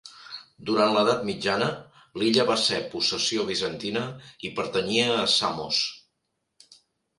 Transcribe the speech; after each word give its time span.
Durant 0.69 0.95
l'edat 0.95 1.19
mitjana, 1.27 1.67
l'illa 2.21 2.47
va 2.47 2.57
ser 2.63 2.81
possessió 2.95 3.47
bizantina, 3.51 4.03
i 4.49 4.53
pertanyia 4.63 5.07
a 5.21 5.31
Samos. 5.37 5.85